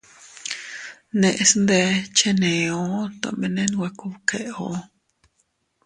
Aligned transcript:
Neʼes 1.19 1.51
ndé 1.63 1.79
cheneo 2.17 2.83
tomene 3.21 3.63
nwe 3.71 3.89
kubkeo. 3.99 4.69